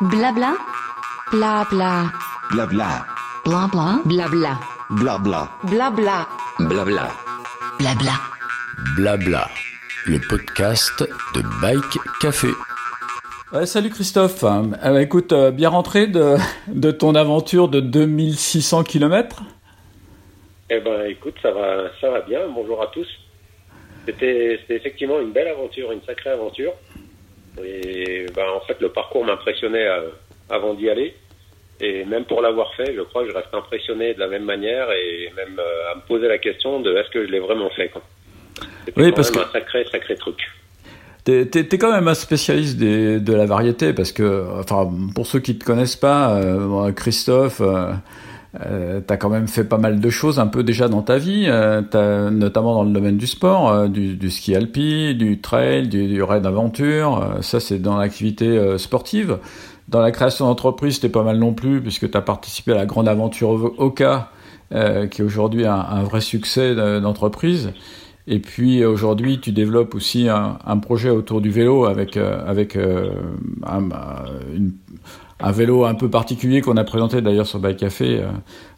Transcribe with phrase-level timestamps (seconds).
[0.00, 0.54] Blabla.
[1.32, 2.12] Blabla.
[2.52, 3.04] Blabla.
[3.44, 4.00] Blabla.
[4.04, 4.58] Blabla.
[4.90, 5.48] Blabla.
[5.64, 6.26] Blabla.
[6.60, 7.08] Blabla.
[7.78, 8.12] Blabla.
[8.96, 9.48] Blabla.
[10.06, 11.02] Le podcast
[11.34, 12.48] de Bike Café.
[13.52, 14.44] Ouais, salut Christophe.
[14.44, 16.36] Euh, bah, écoute, euh, bien rentré de,
[16.68, 19.42] de ton aventure de 2600 km
[20.70, 22.40] Eh ben, écoute, ça va, ça va bien.
[22.54, 23.08] Bonjour à tous.
[24.06, 26.72] C'était c'était effectivement une belle aventure, une sacrée aventure.
[27.64, 30.08] Et ben, en fait, le parcours m'impressionnait euh,
[30.50, 31.14] avant d'y aller.
[31.80, 34.88] Et même pour l'avoir fait, je crois que je reste impressionné de la même manière
[34.90, 37.90] et même euh, à me poser la question de est-ce que je l'ai vraiment fait.
[38.84, 40.36] C'était Oui, quand parce même que- un sacré, sacré truc.
[41.24, 45.26] T'es t'es- t'es quand même un spécialiste des- de la variété parce que, enfin, pour
[45.26, 47.92] ceux qui te connaissent pas, euh, Christophe, euh,
[48.64, 51.44] euh, t'as quand même fait pas mal de choses un peu déjà dans ta vie,
[51.48, 56.46] euh, notamment dans le domaine du sport, euh, du, ski alpi, du trail, du, raid
[56.46, 57.22] aventure.
[57.22, 59.38] euh, ça, c'est dans l'activité sportive.
[59.88, 63.08] Dans la création d'entreprise, t'es pas mal non plus puisque t'as participé à la grande
[63.08, 64.30] aventure Oka,
[64.70, 67.70] qui est aujourd'hui un, vrai succès de- d'entreprise.
[68.26, 73.88] Et puis aujourd'hui, tu développes aussi un, projet autour du vélo avec avec un,
[74.54, 74.72] une-
[75.40, 78.26] un vélo un peu particulier qu'on a présenté d'ailleurs sur Bike Café, euh,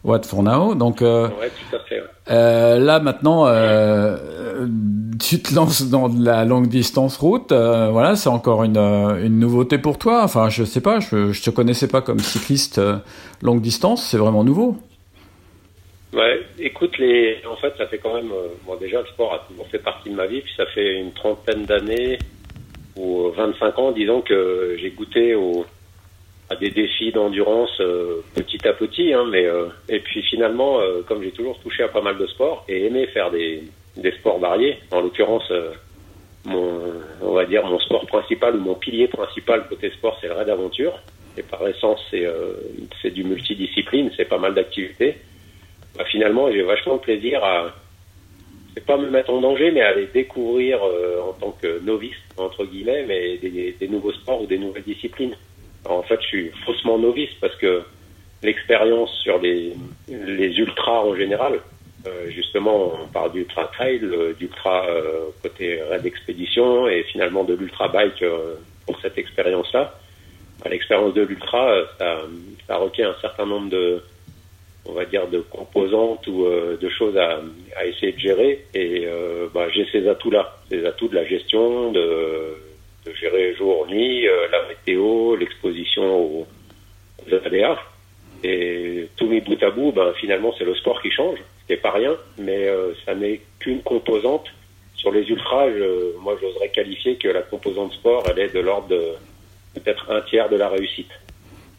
[0.05, 0.75] Watt for Now.
[0.75, 2.00] Donc euh, Ouais, tout à fait.
[2.00, 2.06] ouais.
[2.30, 4.66] euh, là maintenant, euh,
[5.19, 7.53] tu te lances dans de la longue distance route.
[7.53, 10.22] voilà, c'est encore une, une nouveauté pour toi.
[10.22, 12.81] Enfin, je sais pas, je, je te connaissais pas comme cycliste
[13.42, 14.05] longue distance.
[14.05, 14.77] C'est vraiment nouveau.
[16.12, 17.36] Ouais, écoute, les...
[17.50, 18.31] en fait, ça fait quand même.
[18.66, 21.12] Bon, déjà, le sport a toujours fait partie de ma vie, puis ça fait une
[21.12, 22.19] trentaine d'années
[22.97, 25.64] ou euh, 25 ans, disons, que j'ai goûté au...
[26.50, 29.14] à des défis d'endurance euh, petit à petit.
[29.14, 32.26] Hein, mais, euh, Et puis finalement, euh, comme j'ai toujours touché à pas mal de
[32.26, 33.62] sports et aimé faire des,
[34.18, 35.50] sports variés, en l'occurrence,
[36.44, 36.80] mon,
[37.22, 40.48] on va dire mon sport principal ou mon pilier principal côté sport, c'est le raid
[40.48, 40.98] aventure.
[41.36, 42.26] Et par essence, c'est
[43.00, 45.16] c'est du multidiscipline, c'est pas mal d'activités
[45.96, 47.74] bah, finalement, j'ai vachement de plaisir à,
[48.75, 52.64] c'est pas me mettre en danger, mais à les découvrir en tant que novice, entre
[52.64, 53.04] guillemets,
[53.42, 55.34] des, des nouveaux sports ou des nouvelles disciplines.
[55.84, 57.82] En fait, je suis faussement novice parce que
[58.42, 59.74] l'expérience sur les,
[60.08, 61.60] les ultras en général,
[62.06, 67.54] euh, justement, on parle d'ultra trail, euh, d'ultra euh, côté raid expédition et finalement de
[67.54, 68.54] l'ultra bike euh,
[68.86, 69.94] pour cette expérience-là.
[70.69, 72.20] L'expérience de l'ultra, euh, ça,
[72.66, 74.02] ça requiert un certain nombre de,
[74.86, 77.40] on va dire, de composantes ou de choses à,
[77.76, 78.64] à essayer de gérer.
[78.74, 79.06] Et
[79.54, 82.54] bah, j'ai ces atouts-là, ces atouts de la gestion, de,
[83.06, 86.47] de gérer jour-nuit, euh, la météo, l'exposition aux,
[87.27, 87.78] aux aléas.
[88.43, 91.72] Et tout mis bout à bout, ben, finalement, c'est le sport qui change, ce qui
[91.72, 94.47] n'est pas rien, mais euh, ça n'est qu'une composante.
[94.94, 98.88] Sur les ultras, je- moi, j'oserais qualifier que la composante sport, elle est de l'ordre
[98.88, 99.03] de
[99.75, 101.11] peut-être un tiers de la réussite.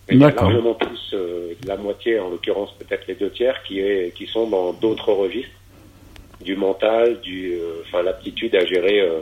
[0.09, 3.62] Mais il y a largement plus euh, la moitié, en l'occurrence peut-être les deux tiers,
[3.64, 5.52] qui, est, qui sont dans d'autres registres,
[6.42, 9.20] du mental, du, euh, enfin l'aptitude à gérer euh,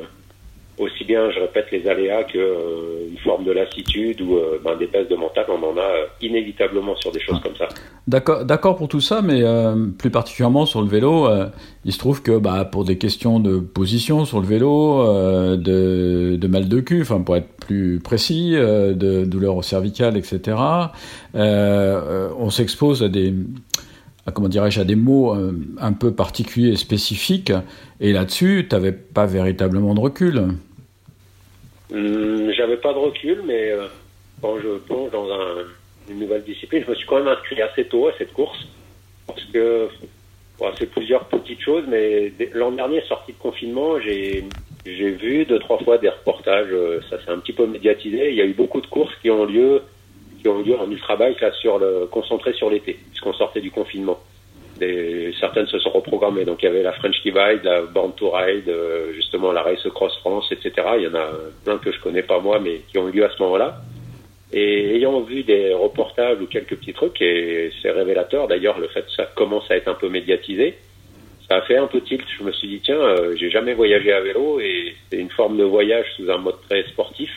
[0.80, 4.78] aussi bien, je répète, les aléas que euh, une forme de lassitude ou euh, ben,
[4.78, 5.46] des baisses de mental.
[5.50, 7.68] On en a euh, inévitablement sur des choses comme ça.
[8.08, 11.28] D'accord, d'accord pour tout ça, mais euh, plus particulièrement sur le vélo,
[11.84, 15.06] il se trouve que bah, pour des questions de position sur le vélo,
[15.58, 20.58] de, de mal de cul, enfin pour être plus précis, de douleurs au cervical, etc.
[21.36, 23.34] on s'expose à des
[24.34, 25.36] comment dirais-je à des mots
[25.80, 27.52] un peu particuliers et spécifiques,
[28.00, 30.48] et là-dessus, tu n'avais pas véritablement de recul.
[31.92, 33.88] Hum, J'avais pas de recul, mais euh,
[34.42, 35.66] quand je plonge dans un-
[36.08, 38.68] une nouvelle discipline, je me suis quand même inscrit assez tôt à cette course
[39.28, 39.90] parce que
[40.78, 44.44] c'est plusieurs petites choses, mais l'an dernier, sorti de confinement, j'ai
[44.86, 46.70] j'ai vu deux trois fois des reportages.
[46.72, 48.30] euh, Ça s'est un petit peu médiatisé.
[48.30, 49.82] Il y a eu beaucoup de courses qui ont lieu
[50.42, 51.80] qui ont lieu en ultra bike sur
[52.12, 54.20] concentré sur l'été puisqu'on sortait du confinement.
[55.40, 56.46] Certaines se sont reprogrammées.
[56.46, 59.88] Donc il y avait la French Divide, la Born to Ride, euh, justement la Race
[59.94, 60.72] Cross France, etc.
[60.98, 61.30] Il y en a
[61.64, 63.82] plein que je connais pas moi, mais qui ont eu lieu à ce moment-là.
[64.52, 69.04] Et ayant vu des reportages ou quelques petits trucs, et c'est révélateur d'ailleurs le fait
[69.04, 70.76] que ça commence à être un peu médiatisé,
[71.50, 72.26] ça a fait un peu tilt.
[72.38, 75.58] Je me suis dit tiens, euh, j'ai jamais voyagé à vélo et c'est une forme
[75.58, 77.30] de voyage sous un mode très sportif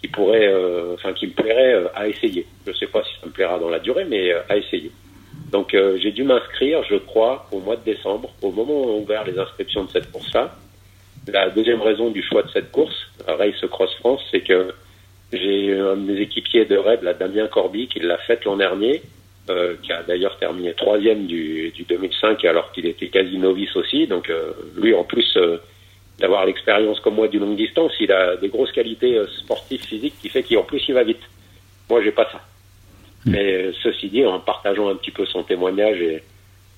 [0.00, 2.46] qui pourrait, euh, enfin qui me plairait euh, à essayer.
[2.66, 4.90] Je sais pas si ça me plaira dans la durée, mais à essayer.
[5.50, 8.96] Donc euh, j'ai dû m'inscrire, je crois, au mois de décembre, au moment où on
[8.96, 10.54] a ouvert les inscriptions de cette course-là.
[11.28, 12.94] La deuxième raison du choix de cette course,
[13.26, 14.72] Race Cross France, c'est que
[15.32, 19.02] j'ai un de mes équipiers de raid, Damien Corby, qui l'a fait l'an dernier,
[19.50, 24.06] euh, qui a d'ailleurs terminé troisième du, du 2005 alors qu'il était quasi novice aussi.
[24.06, 25.58] Donc euh, lui, en plus euh,
[26.18, 30.14] d'avoir l'expérience comme moi du longue distance, il a des grosses qualités euh, sportives, physiques,
[30.20, 31.22] qui fait qu'en plus il va vite.
[31.90, 32.40] moi, j'ai pas ça.
[33.26, 36.22] Mais euh, ceci dit, en partageant un petit peu son témoignage, et,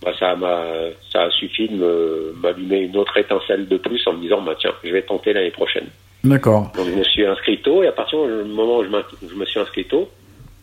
[0.03, 0.65] bah, ça m'a,
[1.13, 4.55] ça a suffi de me- m'allumer une autre étincelle de plus en me disant, bah,
[4.59, 5.87] tiens, je vais tenter l'année prochaine.
[6.25, 6.73] D'accord.
[6.75, 9.61] Donc je me suis inscrit tôt et à partir du moment où je, me suis
[9.61, 10.09] inscrit tôt,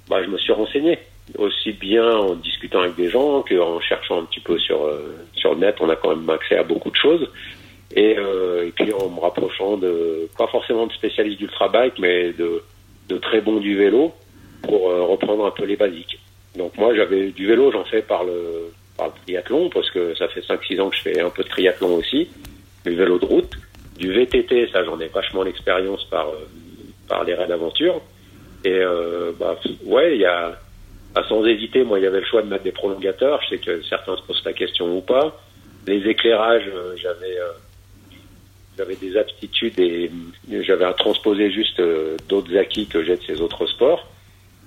[0.10, 1.00] bah, je me suis renseigné.
[1.40, 5.54] Aussi bien en discutant avec des gens qu'en cherchant un petit peu sur, euh, sur
[5.56, 7.28] le net, on a quand même accès à beaucoup de choses.
[7.96, 12.32] Et, euh, et puis en me rapprochant de, pas forcément de spécialistes d'ultra bike, mais
[12.34, 12.62] de,
[13.10, 14.14] de très bons du vélo
[14.66, 16.20] pour euh, reprendre un peu les basiques.
[16.58, 18.72] Donc moi j'avais du vélo, j'en fais par le,
[19.26, 22.30] triathlon parce que ça fait 5-6 ans que je fais un peu de triathlon aussi,
[22.86, 23.52] du vélo de route.
[23.98, 26.48] Du VTT, ça j'en ai vachement l'expérience par, euh,
[27.08, 28.02] par les raids d'aventure.
[28.64, 30.58] Et euh, bah, ouais, il y a,
[31.14, 33.42] bah, sans hésiter, moi il y avait le choix de mettre des prolongateurs.
[33.44, 35.40] Je sais que certains se posent la question ou pas.
[35.88, 37.38] Les éclairages, euh, j'avais
[38.78, 40.12] j'avais des aptitudes et
[40.50, 41.82] j'avais à transposer juste
[42.28, 44.06] d'autres acquis que j'ai de ces autres sports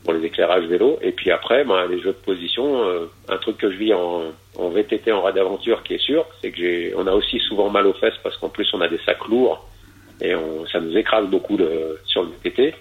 [0.05, 0.99] pour les éclairages vélo.
[1.03, 4.23] Et puis après, ben, les jeux de position, euh, un truc que je vis en,
[4.57, 7.69] en VTT, en raid d'aventure, qui est sûr, c'est que j'ai, on a aussi souvent
[7.71, 9.67] mal aux fesses parce qu'en plus on a des sacs lourds
[10.21, 12.75] et on, ça nous écrase beaucoup de, sur le VTT.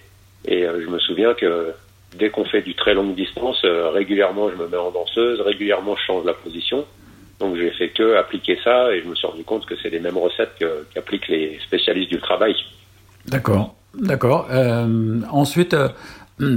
[0.46, 1.72] Et euh, je me souviens que
[2.16, 5.96] dès qu'on fait du très longue distance, euh, régulièrement je me mets en danseuse, régulièrement
[5.96, 6.84] je change la position.
[7.40, 10.00] Donc j'ai fait que appliquer ça et je me suis rendu compte que c'est les
[10.00, 12.54] mêmes recettes que- qu'appliquent les spécialistes du travail.
[13.26, 13.74] D'accord.
[13.94, 14.48] D'accord.
[15.30, 15.74] Ensuite,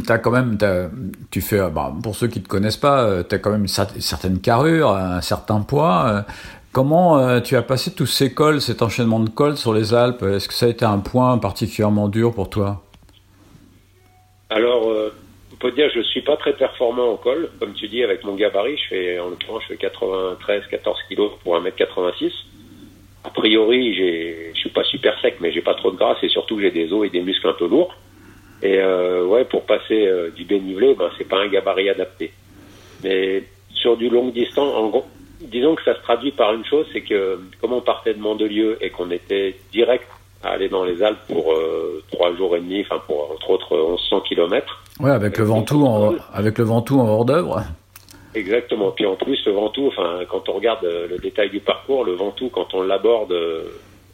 [0.06, 0.89] t'as quand même, t'as-
[1.31, 3.68] tu fais, euh, bah, pour ceux qui te connaissent pas, tu as quand même une
[3.68, 6.06] cer- certaine carrure, un certain poids.
[6.07, 6.22] euh,
[6.72, 10.24] comment euh, tu as passé tous ces cols, cet enchaînement de cols sur les Alpes?
[10.24, 12.83] Est-ce que ça a été un point particulièrement dur pour toi?
[14.50, 15.13] Alors, euh,
[15.54, 17.50] on peut dire que je suis pas très performant en col.
[17.60, 21.31] Comme tu dis, avec mon gabarit, je fais, en l'occurrence, je fais 93, 14 kilos
[21.44, 22.31] pour 1m86.
[23.24, 26.60] A priori, je suis pas super sec, mais j'ai pas trop de grâce et surtout
[26.60, 27.94] j'ai des os et des muscles un peu lourds.
[28.62, 32.31] Et euh, ouais, pour passer euh, du dénivelé, ben c'est pas un gabarit adapté.
[33.04, 33.44] Mais
[33.74, 35.06] sur du longue distance, en gros,
[35.42, 38.78] disons que ça se traduit par une chose, c'est que comme on partait de Mandelieu
[38.81, 40.08] et qu'on était direct
[40.44, 43.75] à aller dans les Alpes pour euh, trois jours et demi, enfin pour entre autres
[43.75, 44.84] 1100 kilomètres.
[45.00, 47.64] Ouais, avec le Ventoux, en, avec le Ventoux en hors d'œuvre.
[48.36, 48.92] Exactement.
[48.92, 52.50] Puis en plus, le Ventoux, enfin, quand on regarde le détail du parcours, le Ventoux,
[52.50, 53.36] quand on l'aborde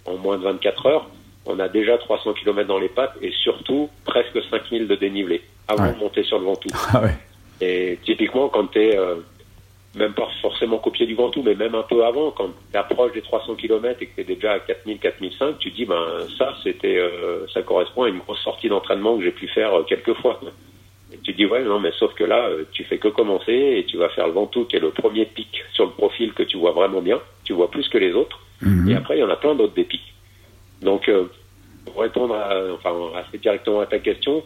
[0.05, 1.07] en moins de 24 heures,
[1.47, 5.83] on a déjà 300 km dans les pattes et surtout presque 5000 de dénivelé avant
[5.85, 5.93] Ouais.
[5.93, 6.69] de monter sur le Ventoux.
[6.93, 7.15] Ah ouais.
[7.61, 8.97] Et typiquement, quand tu es,
[9.95, 13.21] même pas forcément copié du Ventoux, mais même un peu avant, quand tu approches des
[13.21, 16.03] 300 km et que tu es déjà à 4000, 4005, tu te dis, ben
[16.37, 19.83] ça, c'était, euh, ça correspond à une grosse sortie d'entraînement que j'ai pu faire euh,
[19.83, 20.39] quelques fois.
[21.11, 23.53] Et tu te dis, ouais, non, mais sauf que là, euh, tu fais que commencer
[23.77, 26.43] et tu vas faire le Ventoux, qui est le premier pic sur le profil que
[26.43, 27.19] tu vois vraiment bien.
[27.43, 28.39] Tu vois plus que les autres.
[28.61, 28.89] Mhm.
[28.91, 30.06] Et après, il y en a plein d'autres des pics.
[30.81, 31.25] Donc, euh,
[31.85, 34.43] pour répondre à, enfin, assez directement à ta question,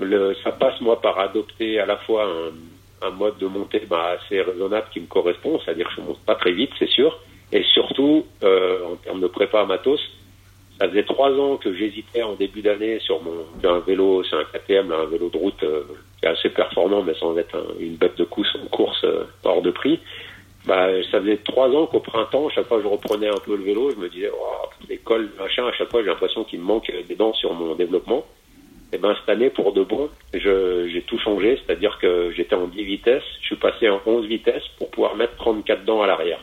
[0.00, 4.16] le, ça passe moi par adopter à la fois un, un mode de montée bah,
[4.18, 7.18] assez raisonnable qui me correspond, c'est-à-dire que je monte pas très vite, c'est sûr,
[7.52, 10.00] et surtout euh, en termes de prépa matos,
[10.80, 14.44] ça faisait trois ans que j'hésitais en début d'année sur mon un vélo, c'est un
[14.44, 15.84] KTM, là, un vélo de route euh,
[16.24, 20.00] assez performant, mais sans être un- une bête de course, course euh, hors de prix.
[20.66, 23.64] Bah, ça faisait trois ans qu'au printemps, chaque fois que je reprenais un peu le
[23.64, 26.64] vélo, je me disais, oh, les cols, machin, à chaque fois j'ai l'impression qu'il me
[26.64, 28.24] manque des dents sur mon développement.
[28.92, 32.84] Et ben cette année, pour de bon, j'ai tout changé, c'est-à-dire que j'étais en 10
[32.84, 36.40] vitesses, je suis passé en 11 vitesses pour pouvoir mettre 34 dents à l'arrière.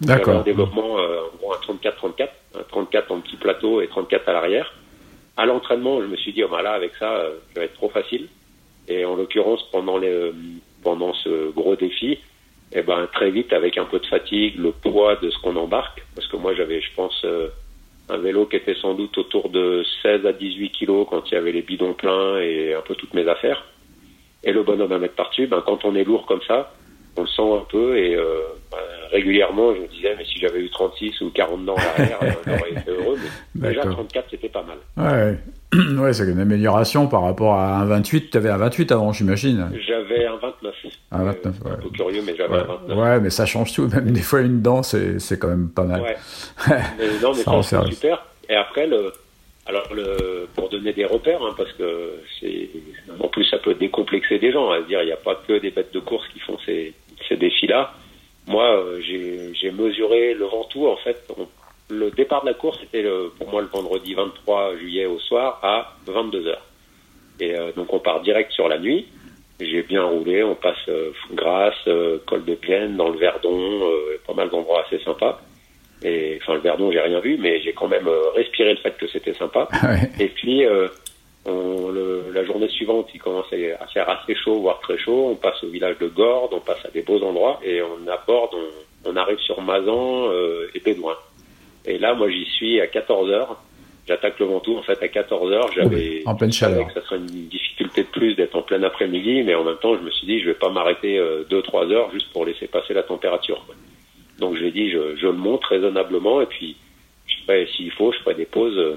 [0.00, 0.42] J'avais un D'accord.
[0.42, 2.28] développement euh, en gros un 34-34,
[2.58, 4.74] un 34 en petit plateau et 34 à l'arrière.
[5.36, 7.74] À l'entraînement, je me suis dit, oh, bah là, avec ça, euh, ça va être
[7.74, 8.28] trop facile.
[8.88, 10.32] Et en l'occurrence, pendant, les, euh,
[10.82, 12.18] pendant ce gros défi,
[12.74, 16.04] eh ben, très vite, avec un peu de fatigue, le poids de ce qu'on embarque,
[16.14, 17.48] parce que moi, j'avais, je pense, euh,
[18.08, 21.36] un vélo qui était sans doute autour de 16 à 18 kilos quand il y
[21.36, 23.64] avait les bidons pleins et un peu toutes mes affaires.
[24.42, 26.74] Et le bonhomme à mettre par-dessus, ben, quand on est lourd comme ça,
[27.16, 28.40] on le sent un peu et euh,
[28.70, 28.78] ben,
[29.12, 32.32] régulièrement, je me disais, mais si j'avais eu 36 ou 40 dents à l'arrière, euh,
[32.44, 33.18] j'aurais été heureux.
[33.54, 33.98] Mais déjà, D'accord.
[33.98, 34.78] 34, c'était pas mal.
[34.96, 35.38] Ouais,
[35.98, 38.30] ouais c'est une amélioration par rapport à un 28.
[38.30, 39.70] Tu avais un 28 avant, j'imagine.
[39.86, 40.74] J'avais un 29.
[41.12, 41.72] Un 29, C'est ouais.
[41.72, 42.60] Un peu curieux, mais j'avais Ouais.
[42.60, 42.98] un 29.
[42.98, 43.86] ouais, mais ça change tout.
[43.88, 46.00] Même des fois, une dent, c'est c'est quand même pas mal.
[46.02, 46.16] Ouais.
[46.98, 48.24] Mais non, mais Ça c'est super.
[48.48, 49.12] Et après, le,
[49.66, 52.68] alors le, pour donner des repères, hein, parce que c'est,
[53.18, 54.70] en plus, ça peut décomplexer des gens.
[54.70, 56.92] À se dire, il n'y a pas que des bêtes de course qui font ces,
[57.28, 57.92] ces défis-là.
[58.46, 60.86] Moi, euh, j'ai, j'ai mesuré le Ventoux.
[60.86, 61.48] En fait, on-
[61.90, 65.60] le départ de la course était le, pour moi le vendredi 23 juillet au soir
[65.62, 66.66] à 22 heures.
[67.40, 69.06] Et euh, donc, on part direct sur la nuit.
[69.60, 70.42] J'ai bien roulé.
[70.42, 74.84] On passe euh, Grasse, euh, col de Plaine, dans le Verdon, euh, pas mal d'endroits
[74.86, 75.40] assez sympas.
[76.02, 78.96] Et enfin, le Verdon, j'ai rien vu, mais j'ai quand même euh, respiré le fait
[78.96, 79.68] que c'était sympa.
[79.82, 80.10] Ouais.
[80.24, 80.88] Et puis, euh,
[81.46, 85.28] On, le- la journée suivante, il commence à à faire assez chaud, voire très chaud.
[85.32, 88.54] On passe au village de Gordes, on passe à des beaux endroits et on aborde,
[88.54, 91.16] on, on arrive sur Mazan euh, et Bédouin.
[91.86, 93.62] Et là, moi, j'y suis à 14 heures.
[94.06, 95.72] J'attaque le Ventoux, en fait, à 14 heures.
[95.72, 96.86] J'avais, en pleine chaleur.
[96.86, 99.96] que ça serait une difficulté de plus d'être en plein après-midi, mais en même temps,
[99.96, 101.18] je me suis dit, je vais pas m'arrêter
[101.50, 103.64] 2-3 heures juste pour laisser passer la température.
[103.66, 103.74] quoi.
[104.38, 106.76] Donc, je l'ai dit, je, je le monte raisonnablement et puis,
[107.76, 108.76] s'il faut, je ferai des pauses.
[108.78, 108.96] euh,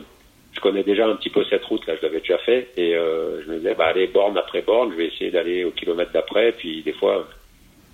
[0.54, 3.42] Je connais déjà un petit peu cette route, là, je l'avais déjà fait, et euh,
[3.46, 6.52] je me disais, bah, allez, borne après borne, je vais essayer d'aller au kilomètre d'après,
[6.54, 7.28] puis des fois,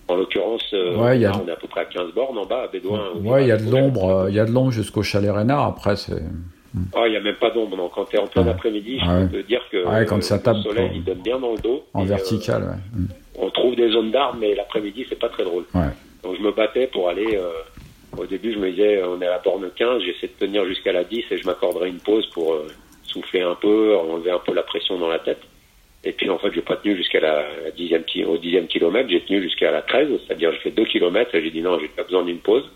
[0.07, 2.63] en l'occurrence, euh, Ouais, a- on est à peu près à 15 bornes en bas,
[2.63, 3.01] à Bédouin.
[3.23, 5.65] Ouais, il y a de l'ombre, euh, il y a de l'ombre jusqu'au chalet Rénard.
[5.67, 6.21] Après, c'est.
[6.95, 7.91] Ah, il n'y a même pas d'ombre.
[7.93, 10.35] Quand tu es en plein après-midi, je Ah peux te dire que Ouais, quand ça
[10.35, 11.83] euh, tape le soleil, il donne bien dans le dos.
[11.93, 12.99] En Et, vertical, ouais.
[12.99, 13.05] Euh,
[13.45, 15.65] on trouve des zones d'arbres, mais l'après-midi, c'est pas très drôle.
[15.75, 15.81] Ouais.
[16.23, 17.35] Donc je me battais pour aller.
[17.35, 17.51] euh,
[18.17, 20.91] au début, je me disais, on est à la borne 15, j'essaie de tenir jusqu'à
[20.91, 22.67] la 10 et je m'accorderai une pause pour euh,
[23.03, 25.41] souffler un peu, enlever un peu la pression dans la tête.
[26.05, 27.45] Et puis en fait, j'ai pas tenu jusqu'à la,
[27.75, 31.51] dixième, au dixième kilomètre, j'ai tenu jusqu'à la 13, c'est-à-dire j'ai fait 2 kilomètres j'ai
[31.51, 32.69] dit non, j'ai pas besoin d'une pause.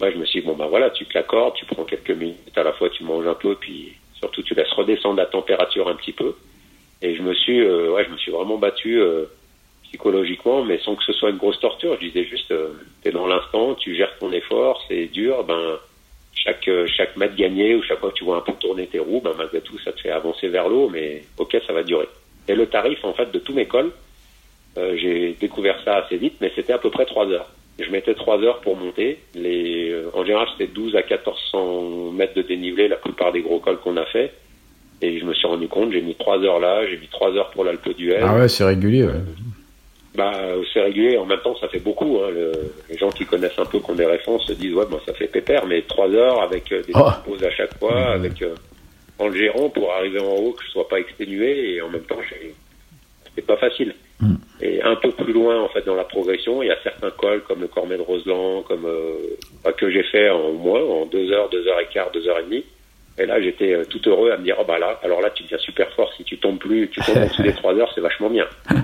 [0.00, 2.56] Ouais, je me suis dit, bon ben voilà, tu te l'accordes, tu prends quelques minutes
[2.56, 5.96] à la fois, tu manges un peu, puis surtout tu laisses redescendre la température un
[5.96, 6.34] petit peu.
[7.02, 9.24] Et je me suis, euh, ouais, je me suis vraiment battu euh,
[9.84, 11.96] psychologiquement, mais sans que ce soit une grosse torture.
[12.00, 15.78] Je disais juste, euh, t'es dans l'instant, tu gères ton effort, c'est dur, ben
[16.34, 18.98] chaque euh, chaque mètre gagné ou chaque fois que tu vois un peu tourner tes
[18.98, 22.08] roues, ben malgré tout, ça te fait avancer vers l'eau, mais ok, ça va durer.
[22.48, 23.90] Et le tarif, en fait, de tous mes cols,
[24.78, 27.48] euh, j'ai découvert ça assez vite, mais c'était à peu près trois heures.
[27.78, 29.18] Je mettais trois heures pour monter.
[29.34, 33.58] Les, euh, en général, c'était 12 à 1400 mètres de dénivelé, la plupart des gros
[33.58, 34.32] cols qu'on a fait.
[35.02, 37.50] Et je me suis rendu compte, j'ai mis trois heures là, j'ai mis trois heures
[37.50, 38.18] pour l'Alpe d'Huez.
[38.22, 39.04] Ah ouais, c'est régulier.
[39.04, 39.12] ouais.
[40.14, 40.32] Bah,
[40.72, 41.18] c'est régulier.
[41.18, 42.18] En même temps, ça fait beaucoup.
[42.24, 42.30] Hein.
[42.32, 44.98] Le- les gens qui connaissent un peu, qui ont des références, se disent ouais, bon,
[45.04, 47.10] ça fait pépère, mais trois heures avec euh, des Oh.
[47.26, 48.24] pauses à chaque fois, Mhm.
[48.24, 48.54] avec euh,
[49.18, 52.02] en le gérant pour arriver en haut, que je sois pas exténué et en même
[52.02, 52.18] temps,
[53.34, 53.94] c'est pas facile.
[54.20, 54.38] Mhm.
[54.62, 57.42] Et un peu plus loin, en fait, dans la progression, il y a certains cols
[57.42, 61.30] comme le Cormet de Roseland, comme euh, bah, que j'ai fait en moins, en deux
[61.32, 62.64] heures, deux heures et quart, deux heures et demie.
[63.18, 65.42] Et là, j'étais euh, tout heureux à me dire, oh bah là, alors là, tu
[65.42, 66.12] deviens super fort.
[66.16, 68.46] Si tu tombes plus, tu tombes en dessous des trois heures, c'est vachement bien.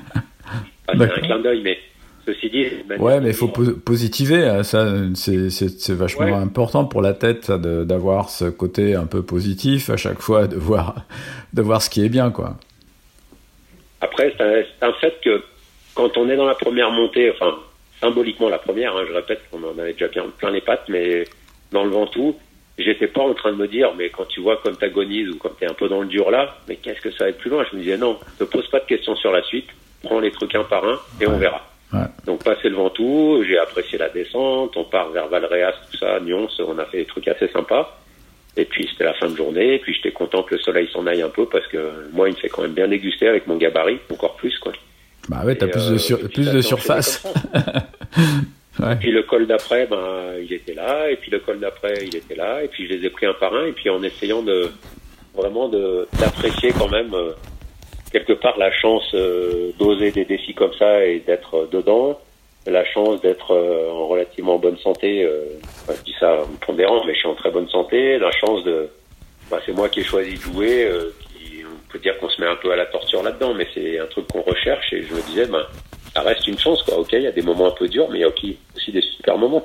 [0.89, 1.79] Ah, c'est un clin d'œil, mais
[2.27, 2.67] ceci dit,
[2.99, 4.45] Ouais, mais il faut po- positiver.
[4.47, 6.33] hein, Ça, c'est vachement Ouais.
[6.33, 11.05] important pour la tête d'avoir ce côté un peu positif à chaque fois, de voir,
[11.53, 12.57] de voir ce qui est bien, quoi.
[14.01, 15.43] Après, c'est un, fait que
[15.95, 17.57] quand on est dans la première montée, enfin,
[18.01, 21.25] symboliquement la première, hein, je répète qu'on en avait déjà bien plein les pattes, mais
[21.71, 22.37] dans le Ventoux,
[22.79, 25.51] j'étais pas en train de me dire, mais quand tu vois comme t'agonises ou quand
[25.59, 27.65] t'es un peu dans le dur là, mais qu'est-ce que ça va être plus loin?
[27.71, 29.69] Je me disais, non, ne pose pas de questions sur la suite,
[30.03, 31.65] prends les trucs un par un et on verra.
[32.27, 36.49] Donc passer le Ventoux, j'ai apprécié la descente, on part vers Valréas, tout ça, Nyons,
[36.61, 37.99] on a fait des trucs assez sympas.
[38.57, 41.07] Et puis c'était la fin de journée, et puis j'étais content que le soleil s'en
[41.07, 43.57] aille un peu parce que moi il me fait quand même bien déguster avec mon
[43.57, 44.73] gabarit, encore plus quoi.
[45.29, 47.25] Bah ouais, t'as Et, plus, euh, de, sur- et plus de surface.
[48.81, 48.97] Ouais.
[48.97, 52.35] Puis le col d'après, ben il était là, et puis le col d'après il était
[52.35, 54.71] là, et puis je les ai pris un par un, et puis en essayant de
[55.35, 57.33] vraiment de d'apprécier quand même euh,
[58.13, 62.19] quelque part la chance euh, d'oser des défis comme ça et d'être euh, dedans,
[62.67, 65.25] la chance d'être euh, en relativement bonne santé.
[65.25, 65.45] euh,
[65.83, 68.19] enfin, je dis ça en pondérant, mais je suis en très bonne santé.
[68.19, 68.89] La chance de,
[69.51, 70.85] bah, c'est moi qui ai choisi de jouer.
[70.85, 73.67] euh, qui, on peut dire qu'on se met un peu à la torture là-dedans, mais
[73.75, 74.93] c'est un truc qu'on recherche.
[74.93, 75.65] Et je me disais, ben
[76.15, 76.99] ça reste une chance, quoi.
[76.99, 79.01] Ok, il y a des moments un peu durs, mais il y a aussi des
[79.01, 79.65] super moments.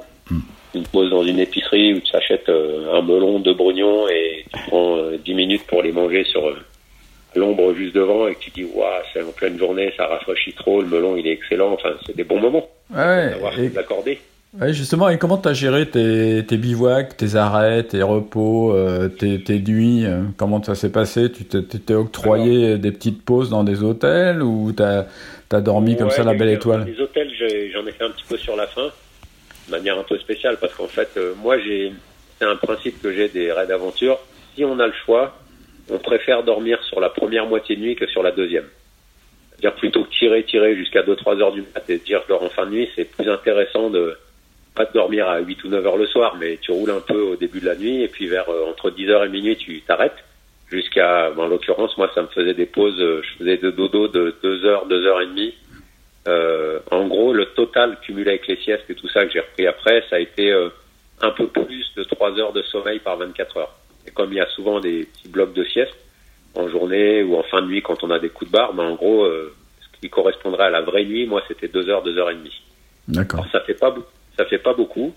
[0.75, 4.97] Une pause dans une épicerie où tu achètes un melon, deux brugnons et tu prends
[4.97, 6.45] euh, 10 minutes pour les manger sur
[7.37, 10.81] l'ombre juste devant et que tu dis, waouh, c'est en pleine journée, ça rafraîchit trop,
[10.81, 11.71] le melon il est excellent.
[11.73, 12.67] Enfin, c'est des bons moments.
[12.93, 14.19] Ouais, D'avoir et- d'accordé.
[14.59, 19.41] ouais, justement, et comment t'as géré tes, tes bivouacs, tes arrêts, tes repos, euh, tes,
[19.41, 21.31] tes nuits euh, Comment ça s'est passé?
[21.31, 25.05] Tu t'es- tu octroyé des petites pauses dans des hôtels ou t'as
[25.51, 26.85] as dormi comme ça la belle étoile?
[26.85, 27.31] Les hôtels,
[27.73, 28.87] j'en ai fait un petit peu sur la fin,
[29.67, 31.91] de manière un peu spéciale, parce qu'en fait, euh, moi, j'ai,
[32.39, 34.17] c'est un principe que j'ai des raids d'aventure.
[34.55, 35.35] Si on a le choix,
[35.89, 38.67] on préfère dormir sur la première moitié de nuit que sur la deuxième.
[39.51, 42.65] C'est-à-dire plutôt tirer, tirer jusqu'à 2-3 heures du mat et dire je dors en fin
[42.65, 44.15] de nuit, c'est plus intéressant de
[44.75, 47.19] pas de dormir à 8 ou 9 heures le soir, mais tu roules un peu
[47.19, 49.81] au début de la nuit et puis vers euh, entre 10 heures et minuit tu
[49.81, 50.23] t'arrêtes
[50.69, 54.35] jusqu'à, en l'occurrence moi ça me faisait des pauses, euh, je faisais de dodo de
[54.43, 55.55] 2 heures, 2 heures et demie.
[56.27, 59.65] Euh, en gros le total cumulé avec les siestes et tout ça que j'ai repris
[59.65, 60.53] après, ça a été
[61.21, 63.75] un peu plus de 3 heures de sommeil par 24 heures.
[64.07, 65.95] Et comme il y a souvent des petits blocs de sieste
[66.55, 68.83] en journée ou en fin de nuit quand on a des coups de barre, ben
[68.83, 72.17] en gros euh, ce qui correspondrait à la vraie nuit, moi c'était 2 heures, 2
[72.17, 72.61] heures et demie.
[73.07, 73.41] D'accord.
[73.41, 73.93] Alors ça fait pas
[74.37, 75.13] ça fait pas beaucoup,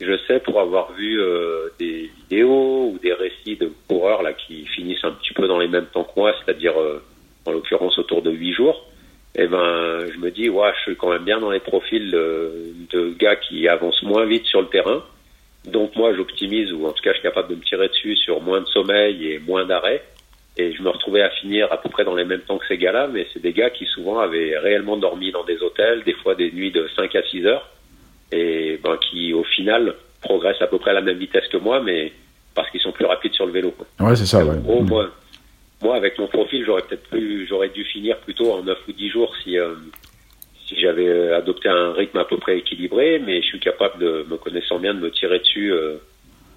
[0.00, 4.64] je sais pour avoir vu euh, des vidéos ou des récits de coureurs là qui
[4.66, 7.02] finissent un petit peu dans les mêmes temps que moi, c'est-à-dire euh,
[7.46, 8.86] en l'occurrence autour de 8 jours.
[9.36, 12.72] Et ben, je me dis, ouais, je suis quand même bien dans les profils de,
[12.90, 15.04] de gars qui avancent moins vite sur le terrain.
[15.66, 18.40] Donc moi, j'optimise ou en tout cas, je suis capable de me tirer dessus sur
[18.40, 20.02] moins de sommeil et moins d'arrêt.
[20.56, 22.76] Et je me retrouvais à finir à peu près dans les mêmes temps que ces
[22.76, 26.34] gars-là, mais c'est des gars qui souvent avaient réellement dormi dans des hôtels, des fois
[26.34, 27.70] des nuits de 5 à 6 heures,
[28.32, 31.80] et ben, qui au final progressent à peu près à la même vitesse que moi,
[31.80, 32.12] mais
[32.54, 33.70] parce qu'ils sont plus rapides sur le vélo.
[33.70, 33.86] Quoi.
[34.08, 34.56] Ouais, c'est ça, ouais.
[34.56, 35.10] En gros, moi,
[35.82, 39.08] moi, avec mon profil, j'aurais peut-être plus, j'aurais dû finir plutôt en 9 ou 10
[39.08, 39.74] jours si, euh,
[40.70, 44.24] si j'avais euh, adopté un rythme à peu près équilibré, mais je suis capable de,
[44.30, 45.96] me connaissant bien, de me tirer dessus euh,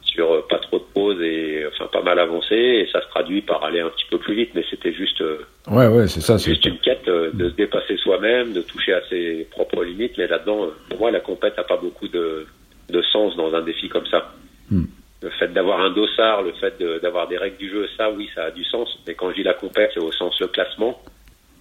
[0.03, 3.41] sur euh, pas trop de pauses et enfin pas mal avancé, et ça se traduit
[3.41, 5.39] par aller un petit peu plus vite, mais c'était juste, euh,
[5.71, 6.37] Ouais, ouais, c'est ça.
[6.37, 10.13] c'est- juste une quête euh, de se dépasser soi-même, de toucher à ses propres limites,
[10.17, 12.45] mais là-dedans, pour moi, la compète n'a pas beaucoup de,
[12.89, 14.31] de sens dans un défi comme ça.
[14.69, 14.83] Hmm.
[15.23, 18.29] Le fait d'avoir un dossard, le fait de- d'avoir des règles du jeu, ça, oui,
[18.35, 18.99] ça a du sens.
[19.07, 21.01] Mais quand je dis la compète, c'est au sens le classement.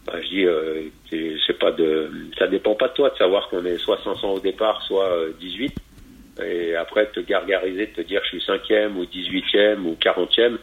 [0.07, 3.49] Bah, je dis, euh, c'est c'est pas de, ça dépend pas de toi de savoir
[3.49, 5.75] qu'on est soit 500 au départ, soit euh, 18.
[6.45, 10.59] Et après, te gargariser, te dire je suis cinquième ou 18e ou 40e.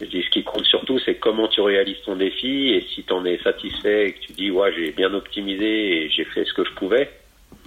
[0.00, 3.12] Je dis, ce qui compte surtout, c'est comment tu réalises ton défi et si tu
[3.12, 6.54] en es satisfait et que tu dis, ouais, j'ai bien optimisé et j'ai fait ce
[6.54, 7.10] que je pouvais,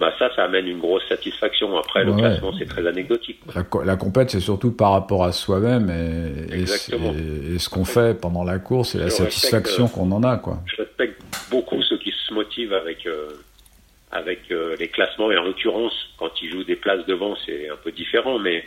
[0.00, 1.76] bah ça, ça amène une grosse satisfaction.
[1.78, 2.20] Après, le Ouais.
[2.20, 3.38] classement, c'est très anecdotique.
[3.54, 7.12] La, co- la compète, c'est surtout par rapport à soi-même et, et, Exactement.
[7.12, 10.36] et- et ce qu'on fait pendant la course et la satisfaction respecte, qu'on en a,
[10.38, 10.58] quoi.
[10.66, 13.28] je respecte beaucoup ceux qui se motivent avec euh,
[14.12, 17.76] avec euh, les classements et en l'occurrence quand ils jouent des places devant c'est un
[17.82, 18.62] peu différent mais euh,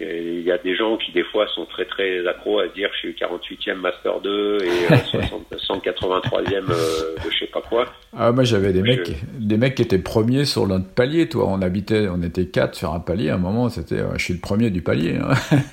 [0.00, 2.98] il y a des gens qui des fois sont très très accros à dire je
[2.98, 7.86] suis 48e master 2 et euh, 60 183e euh, de je sais pas quoi
[8.16, 11.46] Ah, moi, j'avais des Je- mecs, des mecs qui étaient premiers sur notre palier, toi.
[11.48, 13.30] On habitait, on était quatre sur un palier.
[13.30, 15.16] À un moment, c'était, euh, je suis le premier du palier.
[15.22, 15.34] hein.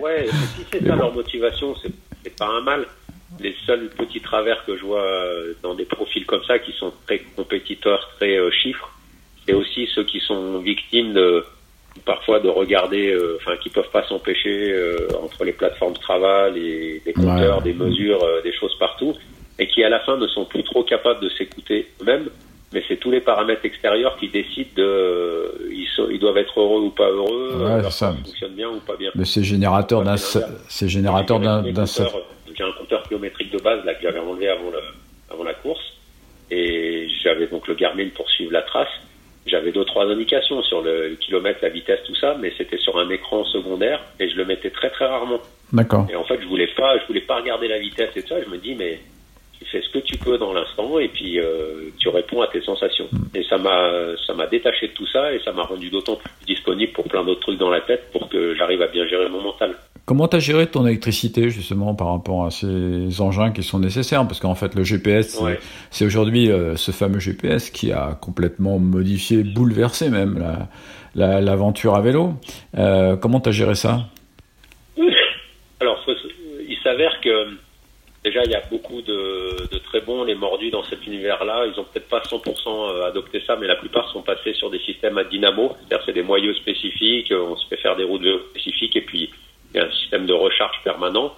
[0.00, 0.26] Ouais,
[0.56, 0.96] si c'est ça bon.
[0.96, 1.90] leur motivation, c'est
[2.24, 2.86] c'est pas un mal.
[3.40, 6.92] Les seuls petits travers que je vois euh, dans des profils comme ça, qui sont
[7.06, 8.90] très compétiteurs, très euh, chiffres,
[9.46, 11.44] c'est aussi ceux qui sont victimes de
[12.04, 17.02] parfois de regarder, euh, enfin qui peuvent pas s'empêcher euh, entre les plateformes Strava, les,
[17.04, 17.64] les compteurs, Ouais.
[17.64, 19.14] des mesures, euh, des choses partout,
[19.58, 22.28] et qui à la fin ne sont plus trop capables de s'écouter eux-mêmes.
[22.74, 26.80] Mais c'est tous les paramètres extérieurs qui décident de, ils, sont- ils doivent être heureux
[26.82, 28.12] ou pas heureux, Ouais, leur ça.
[28.24, 29.10] fonctionne bien ou pas bien.
[29.14, 34.02] Mais c'est générateur d'un, C'est générateur d'un, J'ai un compteur- kilométrique de base là que
[34.02, 34.80] j'avais enlevé avant, le,
[35.32, 35.80] avant la course
[36.50, 38.88] et j'avais donc le Garmin pour suivre la trace.
[39.48, 43.08] J'avais deux trois indications sur le, kilomètre, la vitesse, tout ça, mais c'était sur un
[43.10, 45.40] écran secondaire et je le mettais très très rarement.
[45.72, 46.06] D'accord.
[46.10, 48.42] Et en fait, je voulais pas, je voulais pas regarder la vitesse et tout ça.
[48.42, 49.00] Je me dis mais
[49.58, 52.60] tu fais ce que tu peux dans l'instant et puis euh, tu réponds à tes
[52.60, 53.08] sensations.
[53.34, 56.30] Et ça m'a ça m'a détaché de tout ça et ça m'a rendu d'autant plus
[56.46, 59.40] disponible pour plein d'autres trucs dans la tête pour que j'arrive à bien gérer mon
[59.40, 59.74] mental.
[60.08, 64.26] Comment t'as géré ton électricité justement par rapport à ces engins qui sont nécessaires?
[64.26, 65.58] Parce qu'en fait, le GPS, c'est- Ouais.
[65.90, 70.68] c'est aujourd'hui euh, ce fameux GPS qui a complètement modifié, bouleversé même la-
[71.14, 72.32] la- l'aventure à vélo.
[72.78, 74.06] Euh, comment t'as géré ça?
[75.78, 76.02] Alors,
[76.66, 77.48] il s'avère que
[78.24, 81.66] déjà il y a beaucoup de, de très bons, les mordus dans cet univers-là.
[81.66, 85.18] Ils ont peut-être pas 100% adopté ça, mais la plupart sont passés sur des systèmes
[85.18, 87.30] à dynamo, c'est-à-dire c'est des moyeux spécifiques.
[87.30, 89.28] On se fait faire des routes spécifiques et puis
[89.80, 91.34] un système de recharge permanent.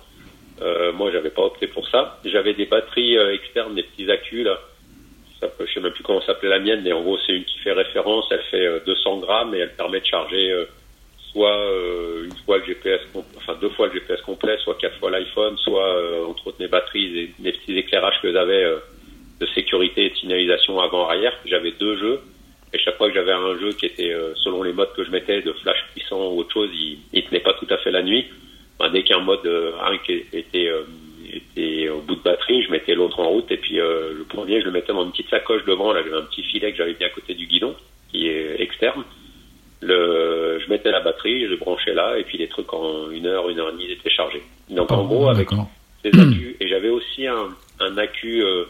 [0.62, 2.18] Euh, moi, j'avais pas opté pour ça.
[2.24, 4.58] J'avais des batteries euh, externes, des petits accus là.
[5.40, 7.44] Ça peut, je sais même plus comment s'appelait la mienne, mais en gros c'est une
[7.44, 8.26] qui fait référence.
[8.30, 10.66] Elle fait euh, 200 grammes et elle permet de charger euh,
[11.32, 13.00] soit euh, une fois le GPS,
[13.36, 16.68] enfin deux fois le GPS complet, soit quatre fois l'iPhone, soit euh, entre autres mes
[16.68, 18.78] batteries et les petits éclairages que j'avais euh,
[19.40, 21.32] de sécurité et de signalisation avant-arrière.
[21.44, 22.20] J'avais deux jeux
[22.72, 25.10] et chaque fois que j'avais un jeu qui était euh, selon les modes que je
[25.10, 28.02] mettais de flash puissant ou autre chose, il, il tenait pas tout à fait la
[28.02, 28.26] nuit.
[28.78, 30.84] Ben, dès qu'un mode euh, un qui était euh,
[31.32, 34.60] était au bout de batterie, je mettais l'autre en route et puis euh, le premier
[34.60, 35.92] je le mettais dans une petite sacoche devant.
[35.92, 37.74] Là j'avais un petit filet que j'avais mis à côté du guidon
[38.10, 39.04] qui est externe.
[39.82, 43.26] Le, je mettais la batterie, je le branchais là, et puis les trucs en une
[43.26, 44.42] heure, une heure et demie, ils étaient chargés.
[44.68, 45.48] Donc en gros, avec
[46.02, 47.48] ces accus, et j'avais aussi un,
[47.80, 48.64] un accu euh,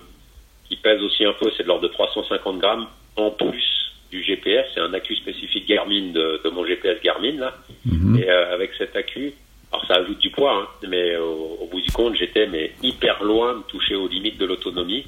[0.69, 2.87] qui pèse aussi un peu, c'est de l'ordre de 350 grammes,
[3.17, 7.55] en plus du GPS, c'est un accu spécifique Garmin de, de mon GPS Garmin là,
[7.85, 8.19] Mhm.
[8.19, 9.33] et euh, avec cet accu,
[9.73, 13.23] alors ça ajoute du poids, hein, mais au, au bout du compte, j'étais mais hyper
[13.23, 15.05] loin de toucher aux limites de l'autonomie,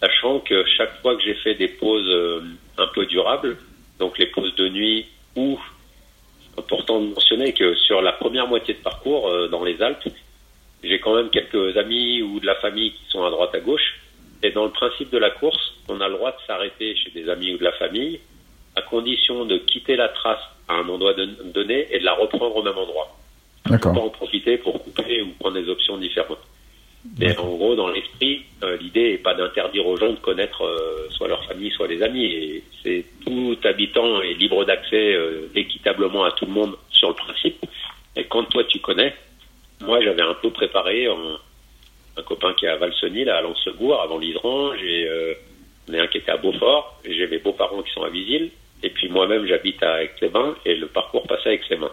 [0.00, 2.40] sachant que chaque fois que j'ai fait des pauses euh,
[2.78, 3.56] un peu durables,
[3.98, 5.58] donc les pauses de nuit ou
[6.58, 10.08] important de mentionner que sur la première moitié de parcours euh, dans les Alpes,
[10.84, 13.98] j'ai quand même quelques amis ou de la famille qui sont à droite à gauche.
[14.42, 17.28] Et dans le principe de la course, on a le droit de s'arrêter chez des
[17.28, 18.20] amis ou de la famille,
[18.74, 22.54] à condition de quitter la trace à un endroit don- donné et de la reprendre
[22.56, 23.16] au même endroit.
[23.64, 24.04] Pas D'accord.
[24.04, 26.38] en profiter pour couper ou prendre des options différentes.
[27.18, 31.08] Mais en gros, dans l'esprit, euh, l'idée n'est pas d'interdire aux gens de connaître euh,
[31.10, 32.24] soit leur famille, soit les amis.
[32.26, 37.14] Et c'est tout habitant est libre d'accès euh, équitablement à tout le monde sur le
[37.14, 37.64] principe.
[38.16, 39.14] Et quand toi tu connais,
[39.82, 41.38] moi j'avais un peu préparé en-
[42.16, 44.76] un copain qui est à Valseny, là, à Lens-Segour, avant l'Hydran.
[44.76, 45.34] J'ai euh,
[45.92, 47.00] un qui était à Beaufort.
[47.04, 48.50] J'ai mes beaux-parents qui sont à Visil.
[48.82, 51.92] Et puis moi-même, j'habite à Aix-les-Bains et le parcours passait à Aix-les-Bains.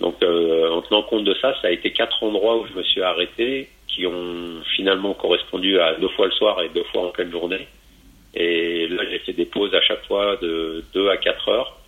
[0.00, 2.82] Donc, euh, en tenant compte de ça, ça a été quatre endroits où je me
[2.82, 7.10] suis arrêté qui ont finalement correspondu à deux fois le soir et deux fois en
[7.10, 7.66] pleine journée.
[8.34, 11.78] Et là, j'ai fait des pauses à chaque fois de deux à quatre heures.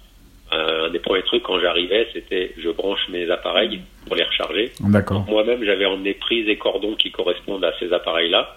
[0.53, 4.73] Euh, un des premiers trucs quand j'arrivais, c'était je branche mes appareils pour les recharger.
[4.81, 5.25] D'accord.
[5.29, 8.57] Moi-même, j'avais emmené prises et cordons qui correspondent à ces appareils-là.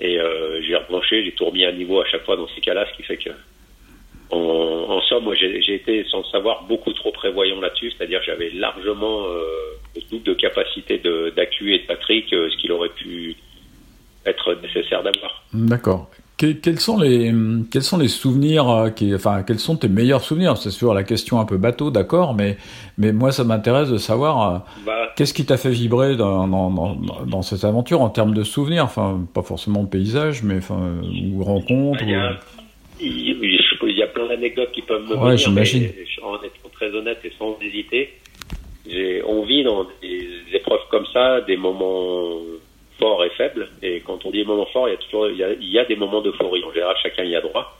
[0.00, 2.86] Et euh, j'ai rebranché, j'ai tout remis à niveau à chaque fois dans ces cas-là,
[2.90, 3.30] ce qui fait que,
[4.30, 7.90] en, en somme, moi, j'ai été, sans le savoir, beaucoup trop prévoyant là-dessus.
[7.96, 9.42] C'est-à-dire j'avais largement euh,
[9.96, 10.98] le double de capacité
[11.34, 13.36] d'accu et de batterie que ce qu'il aurait pu
[14.26, 15.42] être nécessaire d'avoir.
[15.52, 16.10] D'accord.
[16.38, 17.32] Que- quels sont les
[17.70, 20.56] quels sont les souvenirs euh, qui enfin quels sont tes meilleurs souvenirs?
[20.56, 22.56] C'est sûr la question un peu bateau, d'accord, mais
[22.96, 26.70] mais moi ça m'intéresse de savoir euh, Bah, qu'est-ce qui t'a fait vibrer dans, dans,
[26.70, 26.96] dans,
[27.26, 30.78] dans cette aventure en termes de souvenirs, enfin pas forcément de paysage, mais enfin
[31.34, 32.02] ou rencontres.
[32.04, 32.36] Il y a, ou-
[33.00, 35.88] il, y a plein d'anecdotes qui peuvent me Ouais, venir, j'imagine.
[36.22, 38.10] en étant très honnête et sans hésiter,
[38.88, 42.38] j'ai, on vit dans des épreuves comme ça, des moments
[42.98, 43.68] forts et faibles.
[43.82, 45.78] Et quand on dit moments forts, il y a toujours, il y a, il y
[45.78, 46.64] a des moments d'euphorie.
[46.64, 47.76] En général, chacun y a droit.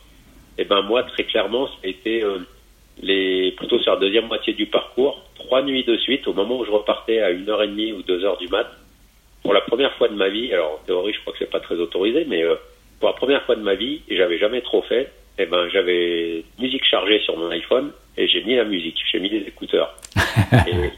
[0.57, 2.39] Et ben moi, très clairement, été euh,
[3.03, 6.65] les, plutôt sur la deuxième moitié du parcours, trois nuits de suite, au moment où
[6.65, 8.67] je repartais à une heure et demie ou deux heures du mat,
[9.43, 11.61] pour la première fois de ma vie, alors en théorie, je crois que c'est pas
[11.61, 12.57] très autorisé, mais euh,
[12.99, 16.43] pour la première fois de ma vie, et j'avais jamais trop fait, eh ben j'avais
[16.59, 19.95] musique chargée sur mon iPhone et j'ai mis la musique, j'ai mis des écouteurs.
[20.67, 20.91] et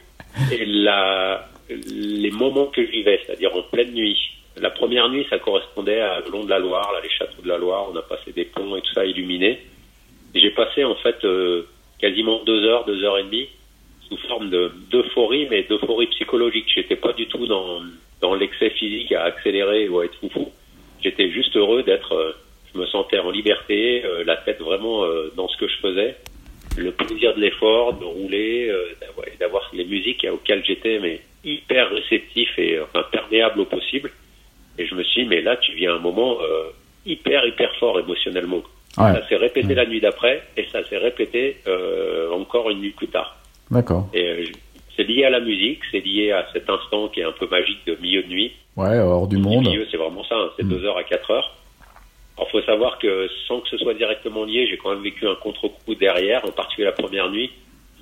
[0.52, 4.18] et la, les moments que je vivais, c'est-à-dire en pleine nuit,
[4.56, 7.48] la première nuit, ça correspondait à le long de la Loire, là, les châteaux de
[7.48, 9.60] la Loire, on a passé des ponts et tout ça illuminé.
[10.34, 11.66] Et j'ai passé en fait euh,
[11.98, 13.48] quasiment deux heures, deux heures et demie,
[14.08, 16.66] sous forme de d'euphorie, mais d'euphorie psychologique.
[16.74, 17.80] J'étais pas du tout dans,
[18.20, 20.50] dans l'excès physique à accélérer ou à être foufou.
[21.02, 22.32] J'étais juste heureux d'être, euh,
[22.74, 26.16] je me sentais en liberté, euh, la tête vraiment euh, dans ce que je faisais.
[26.76, 28.94] Le plaisir de l'effort, de rouler, euh,
[29.38, 34.10] d'avoir les musiques auxquelles j'étais mais hyper réceptif et euh, enfin, perméable au possible.
[34.78, 36.70] Et je me suis dit, mais là, tu viens à un moment euh,
[37.06, 38.62] hyper, hyper fort émotionnellement.
[38.98, 39.12] Ouais.
[39.14, 43.08] Ça s'est répété la nuit d'après et ça s'est répété euh, encore une nuit plus
[43.08, 43.36] tard.
[43.70, 44.08] D'accord.
[44.14, 44.50] Et
[44.96, 47.86] c'est lié à la musique, c'est lié à cet instant qui est un peu magique
[47.86, 48.52] de milieu de nuit.
[48.76, 49.66] Ouais, hors du monde.
[49.68, 50.68] milieu, c'est vraiment ça, hein, c'est Mm.
[50.68, 51.56] deux heures à 4 heures.
[52.36, 55.34] Alors, faut savoir que sans que ce soit directement lié, j'ai quand même vécu un
[55.34, 57.50] contre-coup derrière, en particulier la première nuit.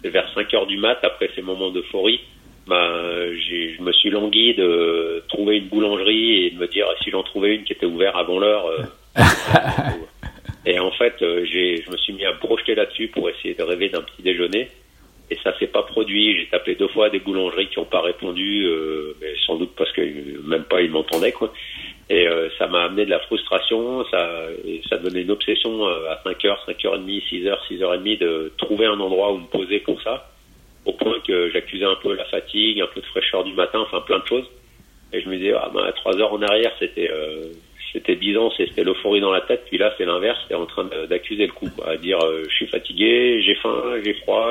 [0.02, 2.20] C'est vers 5 heures du mat, après ces moments d'euphorie.
[2.68, 7.10] Ben, j'ai- je me suis langui de trouver une boulangerie et de me dire si
[7.10, 8.66] j'en trouvais une qui était ouverte avant l'heure.
[8.66, 8.82] euh,
[10.66, 13.54] et en fait, euh, j'ai, je me suis mis à me projeter là-dessus pour essayer
[13.54, 14.68] de rêver d'un petit déjeuner.
[15.30, 16.38] Et ça s'est pas produit.
[16.38, 19.92] J'ai tapé deux fois des boulangeries qui n'ont pas répondu, euh, mais sans doute parce
[19.92, 20.02] que
[20.46, 21.52] même pas ils m'entendaient quoi.
[22.10, 24.46] Et euh, ça m'a amené de la frustration, ça,
[24.88, 29.46] ça devenait une obsession à 5h, 5h30, 6h, 6h30 de trouver un endroit où me
[29.46, 30.26] poser pour ça,
[30.88, 34.00] au point que j'accusais un peu la fatigue, un peu de fraîcheur du matin, enfin
[34.00, 34.46] plein de choses.
[35.12, 37.52] Et je me disais, ah ben, à 3 heures en arrière, c'était euh,
[37.92, 40.88] c'était 10 ans, c'était l'euphorie dans la tête, puis là c'est l'inverse, c'est en train
[41.08, 44.50] d'accuser le coup, quoi, à dire euh, je suis fatigué, j'ai faim, j'ai froid.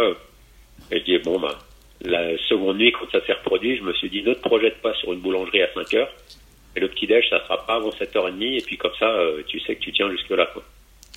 [0.91, 1.53] Et je dis, bon, ben,
[2.01, 4.93] la seconde nuit, quand ça s'est reproduit, je me suis dit, ne te projette pas
[4.93, 6.13] sur une boulangerie à 5 heures.
[6.75, 9.75] Et le petit-déj, ça sera pas avant 7h30, et puis comme ça, euh, tu sais
[9.75, 10.47] que tu tiens jusque-là.
[10.53, 10.63] Quoi.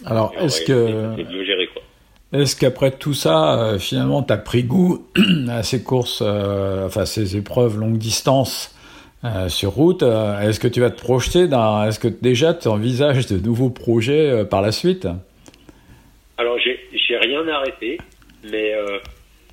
[0.07, 1.83] Alors, est-ce que C'est mieux géré, quoi.
[2.33, 5.05] Est-ce qu'après tout ça, euh, finalement, tu as pris goût
[5.49, 8.77] à ces courses, euh, enfin ces épreuves longue distance
[9.25, 13.27] euh, sur route Est-ce que tu vas te projeter dans Est-ce que déjà tu envisages
[13.27, 15.09] de nouveaux projets par la suite?
[16.39, 17.99] Alors, j'ai rien arrêté,
[18.45, 18.75] mais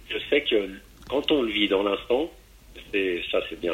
[0.09, 0.69] je sais que
[1.09, 2.29] quand on le vit dans l'instant,
[3.31, 3.73] ça, c'est bien,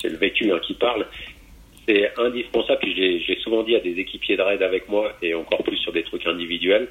[0.00, 1.06] c'est le vécu hein, qui parle.
[1.86, 2.80] C'est indispensable.
[2.80, 5.92] Puis j'ai souvent dit à des équipiers de raid avec moi, et encore plus sur
[5.92, 6.88] des trucs individuels,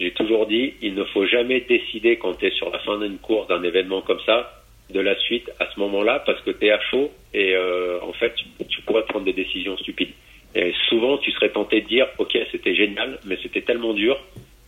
[0.00, 3.18] j'ai toujours dit, il ne faut jamais décider quand tu es sur la fin d'une
[3.18, 6.70] course, d'un événement comme ça, de la suite à ce moment-là, parce que tu es
[6.70, 8.32] à chaud et euh, en fait,
[8.68, 10.12] tu, pourrais prendre des décisions stupides.
[10.54, 14.18] Et souvent, tu serais tenté de dire, ok, c'était génial, mais c'était tellement dur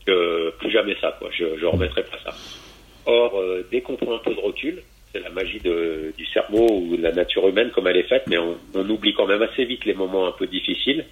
[0.07, 1.31] que plus jamais ça, quoi.
[1.33, 2.37] Je, je remettrai pas ça.
[3.07, 6.97] Or, euh, dès qu'on prend un peu de recul, c'est la magie du cerveau ou
[6.97, 9.85] de la nature humaine comme elle est faite, mais on oublie quand même assez vite
[9.85, 11.05] les moments un peu difficiles.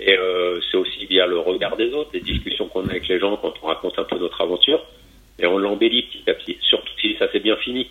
[0.00, 3.18] Et euh, c'est aussi via le regard des autres, les discussions qu'on a avec les
[3.18, 4.84] gens quand on raconte un peu notre aventure.
[5.38, 6.56] et on l'embellit petit à petit.
[6.60, 7.88] Surtout si ça s'est bien fini.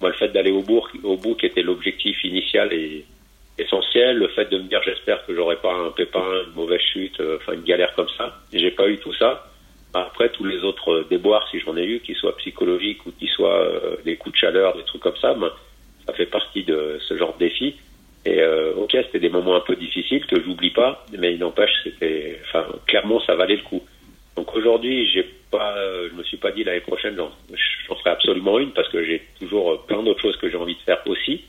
[0.00, 3.04] Moi, le fait d'aller au bout, au bout, qui était l'objectif initial et
[3.58, 7.18] essentiel, le fait de me dire j'espère que j'aurai pas un pépin, une mauvaise chute,
[7.20, 8.36] euh, enfin une galère comme ça.
[8.52, 9.46] J'ai pas eu tout ça.
[9.94, 13.30] Après, tous les autres euh, déboires, si j'en ai eu, qu'ils soient psychologiques ou qu'ils
[13.30, 15.50] soient euh, des coups de chaleur, des trucs comme ça, ben,
[16.06, 17.76] ça fait partie de ce genre de défi.
[18.26, 21.70] Et euh, ok, c'était des moments un peu difficiles que j'oublie pas, mais il n'empêche,
[21.84, 23.82] c'était, enfin, clairement, ça valait le coup.
[24.34, 25.76] Donc aujourd'hui, j'ai pas,
[26.10, 27.30] je me suis pas dit l'année prochaine, j'en,
[27.94, 31.00] ferai absolument une parce que j'ai toujours plein d'autres choses que j'ai envie de faire
[31.06, 31.42] aussi.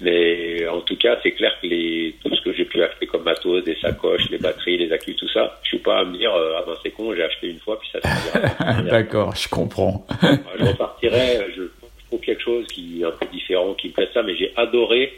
[0.00, 3.22] Mais en tout cas, c'est clair que les, tout ce que j'ai pu acheter comme
[3.22, 6.34] matos, des sacoches, les batteries, les accus, tout ça, je suis pas à me dire,
[6.34, 8.82] euh, ah ben c'est con, j'ai acheté une fois, puis ça servira.
[8.90, 10.06] D'accord, je comprends.
[10.22, 11.64] je repartirais, je
[12.08, 15.12] trouve quelque chose qui est un peu différent, qui me plaît ça, mais j'ai adoré.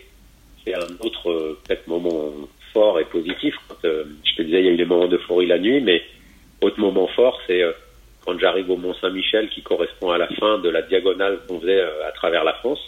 [0.66, 2.32] C'est un autre euh, moment
[2.72, 3.54] fort et positif.
[3.84, 6.02] Euh, je te disais, il y a eu les moments d'euphorie la nuit, mais
[6.60, 7.70] autre moment fort, c'est euh,
[8.24, 11.80] quand j'arrive au Mont Saint-Michel, qui correspond à la fin de la diagonale qu'on faisait
[11.80, 12.80] à travers la France.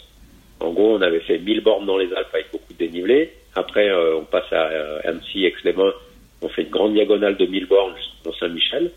[0.59, 3.31] En gros, on avait fait 1000 bornes dans les Alpes avec beaucoup de dénivelé.
[3.55, 4.67] Après, on passe à
[5.05, 5.93] Annecy, Aix-les-Bains.
[6.41, 8.91] On fait une grande diagonale de 1000 bornes jusqu'au Saint-Michel.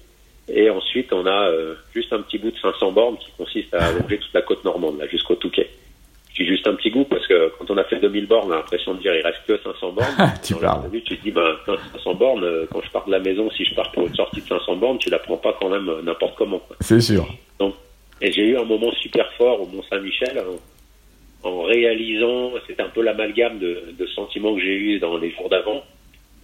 [0.49, 1.53] Et ensuite, on a
[1.95, 4.99] juste un petit bout de 500 bornes qui consiste à allonger toute la côte normande,
[4.99, 5.71] là, jusqu'au Touquet.
[6.37, 8.57] Dis juste un petit goût parce que quand on a fait 2000 bornes, on a
[8.57, 10.07] l'impression de dire il reste que 500 bornes.
[10.43, 10.89] Tu Dans parles.
[10.91, 13.65] vue, tu te dis, ben, 500 bornes, euh, quand je pars de la maison, si
[13.65, 16.01] je pars pour une sortie de 500 bornes, tu la prends pas quand même euh,
[16.03, 16.63] n'importe comment.
[16.81, 17.27] C'est sûr.
[18.25, 20.41] Et j'ai eu un moment super fort au Mont Saint-Michel
[21.43, 25.33] en, en réalisant, c'est un peu l'amalgame de, de sentiments que j'ai eu dans les
[25.33, 25.83] jours d'avant,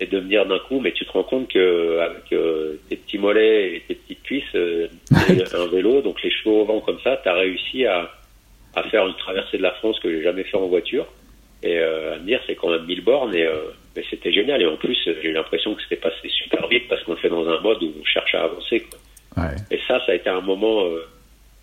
[0.00, 2.96] et de me dire d'un coup, mais tu te rends compte que avec euh, tes
[2.96, 6.98] petits mollets et tes petites cuisses, euh, un vélo, donc les cheveux au vent comme
[7.04, 8.10] ça, tu as réussi à,
[8.78, 11.06] à faire une traversée de la France que j'ai jamais fait en voiture,
[11.62, 14.62] et euh, à me dire c'est quand même 1000 bornes, et euh, mais c'était génial.
[14.62, 17.28] Et en plus, j'ai eu l'impression que c'était passé super vite parce qu'on le fait
[17.28, 18.80] dans un mode où on cherche à avancer.
[18.80, 19.44] Quoi.
[19.44, 19.56] Ouais.
[19.70, 20.84] Et ça, ça a été un moment.
[20.84, 21.06] Euh,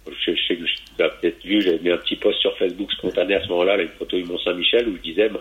[0.07, 3.35] je, sais que tu l'as peut-être vu, j'avais mis un petit post sur Facebook spontané
[3.35, 5.39] à ce moment-là, là, une photo du Mont Saint-Michel où je disais, ben,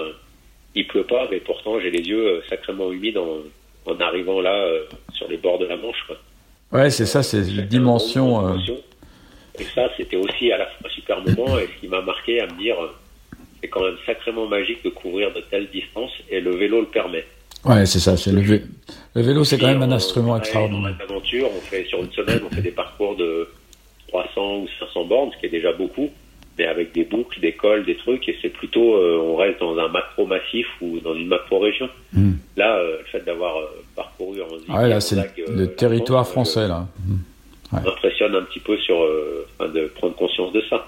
[0.74, 3.40] il pleut pas, mais pourtant j'ai les yeux sacrément humides en,
[3.84, 4.66] en arrivant là
[5.12, 6.02] sur les bords de la Manche.
[6.06, 6.16] Quoi.
[6.74, 8.38] Ouais, c'est ça, c'est une dimension.
[8.38, 8.76] un moment euh, d'émotion.
[9.58, 12.40] Et ça, c'était aussi à la fois un super moment et ce qui m'a marqué
[12.40, 12.88] à me dire, euh,
[13.60, 17.24] c'est quand même sacrément magique de couvrir de telles distances et le vélo le permet.
[17.64, 18.16] Ouais, c'est ça.
[18.16, 18.62] C'est le, vé-
[19.14, 20.94] le vélo, c'est quand même un En- instrument extraordinaire.
[21.00, 23.48] En aventure, on fait sur une semaine, on fait des parcours de
[24.08, 26.10] 300 ou 500 bornes, ce qui est déjà beaucoup,
[26.58, 29.78] mais avec des boucles, des cols, des trucs, et c'est plutôt, euh, on reste dans
[29.78, 31.88] un macro massif ou dans une macro région.
[32.12, 32.32] Hmm.
[32.56, 35.16] Là, euh, le fait d'avoir euh, parcouru en zig Ah ouais, là, c'est
[35.48, 36.86] le, territoire France, français, là.
[37.06, 37.16] Hmm.
[37.78, 40.84] Euh, m'impressionne un petit peu sur, euh, de prendre conscience de ça.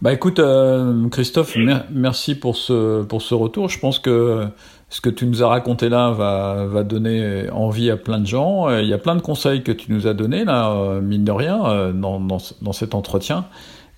[0.00, 3.68] Bah écoute, euh, Christophe, mer- merci pour ce, pour ce retour.
[3.68, 4.44] Je pense que
[4.90, 8.68] ce que tu nous as raconté là va, va donner envie à plein de gens.
[8.68, 11.32] Euh, Il y a plein de conseils que tu nous as donnés, là, mine de
[11.32, 13.46] rien, dans, dans, ce- dans cet entretien.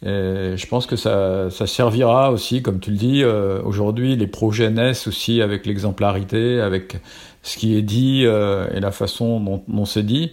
[0.03, 4.27] Et je pense que ça, ça servira aussi, comme tu le dis, euh, aujourd'hui, les
[4.27, 6.97] projets naissent aussi avec l'exemplarité, avec
[7.43, 10.33] ce qui est dit euh, et la façon dont, dont c'est dit.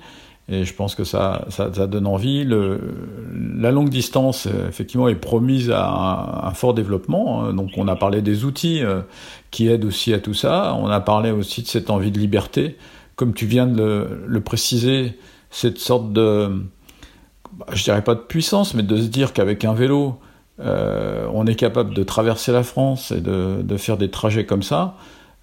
[0.50, 2.46] Et je pense que ça, ça, donne envie.
[2.46, 7.44] La longue distance, euh, effectivement, est promise à un, fort développement.
[7.44, 7.54] hein.
[7.54, 9.02] Donc, on a parlé des outils euh,
[9.52, 10.74] qui aident aussi à tout ça.
[10.80, 12.78] On a parlé aussi de cette envie de liberté.
[13.18, 16.50] Comme tu viens de le, préciser, cette sorte de,
[17.52, 20.18] bah, je dirais pas de puissance, mais de se dire qu'avec un vélo,
[20.62, 24.96] euh, on est capable de traverser la France et de faire des trajets comme ça.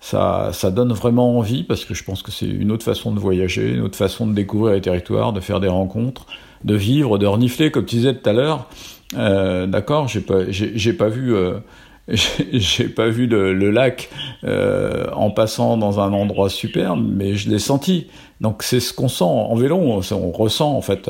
[0.06, 3.18] Ça, ça donne vraiment envie parce que je pense que c'est une autre façon de
[3.18, 6.26] voyager, une autre façon de découvrir les territoires, de faire des rencontres,
[6.62, 8.68] de vivre, de renifler, comme tu disais tout à l'heure.
[9.16, 11.54] Euh, D'accord, j'ai pas, j'ai pas vu, euh,
[12.08, 14.10] j'ai pas vu le, le lac
[14.44, 18.08] euh, en passant dans un endroit superbe, mais je l'ai senti.
[18.42, 21.08] Donc c'est ce qu'on sent en vélo, on, on ressent en fait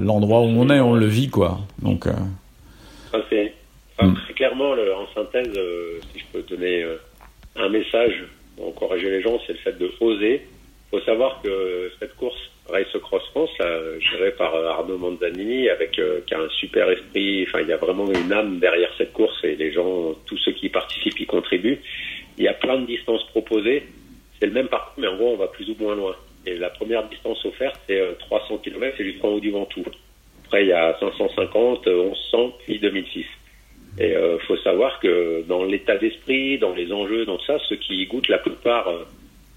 [0.00, 1.58] l'endroit où on est, on le vit quoi.
[1.82, 2.06] Donc
[3.12, 3.52] Enfin, c'est,
[3.98, 4.14] enfin, Mm.
[4.24, 5.52] Très clairement, le- en synthèse,
[6.12, 6.82] si je peux donner
[7.56, 8.24] un message
[8.56, 10.42] pour encourager les gens, c'est le fait de oser.
[10.92, 13.50] Il faut savoir que cette course Race Cross France,
[14.00, 17.72] gérée par euh, Arnaud Manzanini, avec euh, qui a un super esprit, enfin il y
[17.72, 21.26] a vraiment une âme derrière cette course et les gens, tous ceux qui participent, y
[21.26, 21.80] contribuent.
[22.38, 23.84] Il y a plein de distances proposées.
[24.40, 26.16] C'est le même parcours, mais en gros on va plus ou moins loin.
[26.46, 29.84] Et la première distance offerte, c'est euh, 300 km, c'est jusqu'en haut du Ventoux.
[30.46, 33.24] Après, il y a 550, euh, 1100, puis 2006.
[33.98, 38.02] Et euh, faut savoir que dans l'état d'esprit, dans les enjeux, dans ça, ceux qui
[38.02, 39.04] y goûtent, la plupart euh,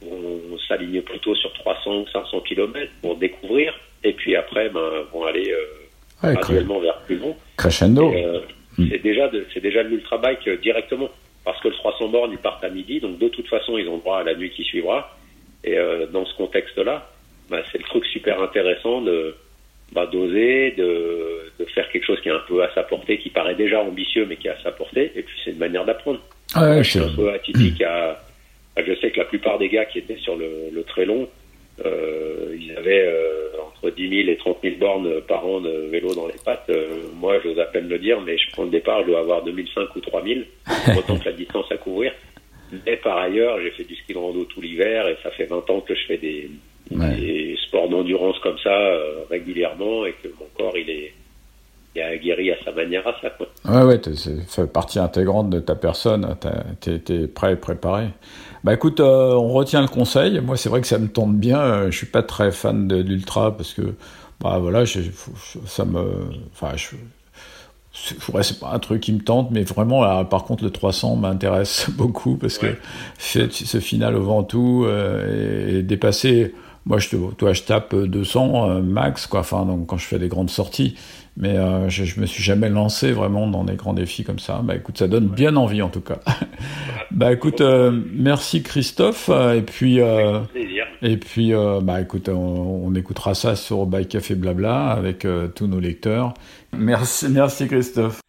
[0.02, 3.74] vont s'aligner plutôt sur 300 ou 500 km pour découvrir,
[4.04, 7.36] et puis après, ben, vont aller euh, ouais, graduellement vers plus long.
[7.58, 8.14] crescendo.
[8.14, 8.42] Euh,
[8.78, 8.90] Mm.
[8.92, 11.10] C'est déjà de, c'est déjà de l'ultra bike euh, directement,
[11.44, 13.98] parce que le 300 bornes ils partent à midi, donc de toute façon ils ont
[13.98, 15.18] droit à la nuit qui suivra.
[15.64, 17.10] Et euh, dans ce contexte-là,
[17.50, 19.36] bah, c'est le truc super intéressant de
[19.94, 23.30] bah, d'oser, de, de faire quelque chose qui est un peu à sa portée, qui
[23.30, 25.12] paraît déjà ambitieux, mais qui est à sa portée.
[25.16, 26.20] Et puis c'est une manière d'apprendre.
[26.54, 28.20] Ah ouais, je suis un peu atypique à,
[28.76, 31.28] à- Je sais que la plupart des gars qui étaient sur le, le très long,
[31.86, 36.14] euh, ils avaient euh, entre 10 000 et 30 000 bornes par an de vélo
[36.16, 36.70] dans les pattes.
[36.70, 39.44] Euh, moi, j'ose à peine le dire, mais je prends le départ, je dois avoir
[39.44, 40.46] 2005 ou 3000,
[40.98, 42.12] autant que la distance à couvrir.
[42.86, 45.70] Mais par ailleurs, j'ai fait du ski de rando tout l'hiver et ça fait 20
[45.70, 46.50] ans que je fais des,
[46.92, 47.16] Ouais.
[47.16, 51.14] des sports d'endurance comme ça euh, régulièrement et que mon corps, il est,
[51.96, 53.30] il est aguerri à sa manière à ça.
[53.32, 53.48] Quoi.
[53.66, 56.36] Ouais, ouais, c'est fait partie intégrante de ta personne.
[56.80, 58.06] T'es prêt et préparé.
[58.64, 60.40] Bah écoute, euh, on retient le conseil.
[60.42, 61.60] Moi, c'est vrai que ça me tente bien.
[61.60, 63.94] Euh, Je suis pas très fan de, de l'ultra parce que,
[64.42, 66.04] bah voilà, ça me,
[66.54, 66.96] enfin, je,
[67.94, 70.70] c'est ouais, c'est pas un truc qui me tente, mais vraiment, là, par contre, le
[70.70, 72.76] 300 m'intéresse beaucoup parce Ouais.
[73.34, 76.54] que ce final au Ventoux euh, et dépasser.
[76.88, 79.42] Moi, je, te- toi, je tape 200 euh, max, quoi.
[79.42, 80.96] Enfin, donc quand je fais des grandes sorties,
[81.36, 84.62] mais euh, je, je me suis jamais lancé vraiment dans des grands défis comme ça.
[84.64, 86.20] Bah écoute, ça donne bien envie en tout cas.
[87.12, 90.40] bah écoute, euh, merci Christophe, euh, et puis euh,
[91.02, 95.50] et puis euh, bah écoute, on, on écoutera ça sur Bike Café Blabla avec euh,
[95.50, 96.34] tous nos lecteurs.
[96.76, 98.22] Merci, merci Christophe.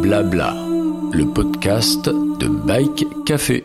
[0.00, 0.54] Blabla,
[1.12, 3.62] le podcast de Bike Café.